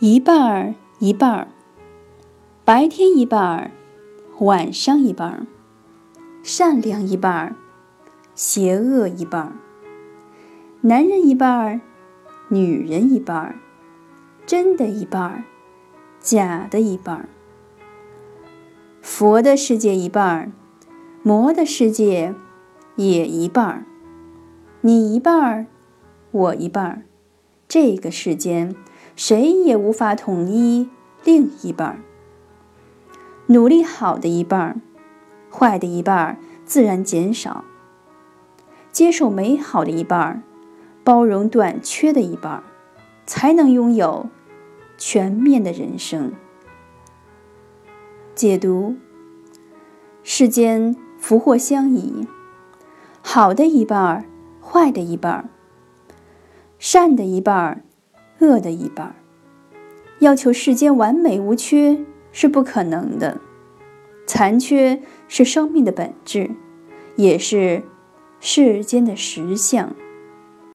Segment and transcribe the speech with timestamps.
[0.00, 1.48] 一半儿一半儿，
[2.64, 3.72] 白天一半儿，
[4.38, 5.46] 晚上一半儿，
[6.40, 7.56] 善良一半儿，
[8.32, 9.56] 邪恶一半儿，
[10.82, 11.80] 男人一半儿，
[12.46, 13.56] 女人一半儿，
[14.46, 15.42] 真的一半儿，
[16.20, 17.28] 假的一半儿。
[19.02, 20.52] 佛的世界一半儿，
[21.24, 22.36] 魔的世界
[22.94, 23.84] 也一半儿，
[24.82, 25.66] 你一半儿，
[26.30, 27.02] 我一半儿，
[27.66, 28.76] 这个世间。
[29.18, 30.88] 谁也无法统一
[31.24, 31.98] 另一半儿
[33.48, 34.80] 努力好的一半儿
[35.50, 37.64] 坏的一半儿自然减少；
[38.92, 40.42] 接受美好的一半儿
[41.02, 42.62] 包容短缺的一半儿
[43.26, 44.28] 才能拥有
[44.96, 46.32] 全面的人生。
[48.36, 48.94] 解读：
[50.22, 52.28] 世间福祸相依，
[53.20, 54.24] 好的一半儿
[54.62, 55.48] 坏的一半儿
[56.78, 57.82] 善的一半儿
[58.40, 59.14] 恶的一半
[60.20, 61.98] 要求世间完美无缺
[62.32, 63.40] 是不可能的。
[64.26, 66.50] 残缺是生命的本质，
[67.16, 67.82] 也是
[68.40, 69.94] 世间的实相。